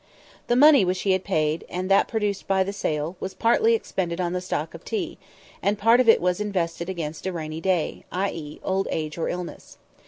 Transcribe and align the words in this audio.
The 0.47 0.55
money 0.55 0.83
which 0.83 1.01
he 1.03 1.11
had 1.11 1.23
paid, 1.23 1.63
and 1.69 1.87
that 1.91 2.07
produced 2.07 2.47
by 2.47 2.63
the 2.63 2.73
sale, 2.73 3.15
was 3.19 3.35
partly 3.35 3.75
expended 3.75 4.19
in 4.19 4.33
the 4.33 4.41
stock 4.41 4.73
of 4.73 4.83
tea, 4.83 5.19
and 5.61 5.77
part 5.77 5.99
of 5.99 6.09
it 6.09 6.19
was 6.19 6.39
invested 6.41 6.89
against 6.89 7.27
a 7.27 7.31
rainy 7.31 7.61
day—i.e. 7.61 8.59
old 8.63 8.87
age 8.89 9.19
or 9.19 9.29
illness. 9.29 9.77